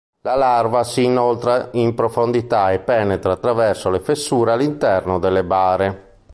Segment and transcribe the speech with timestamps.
[0.21, 6.17] La larva si inoltra in profondità e penetra attraverso le fessure all'interno delle bare.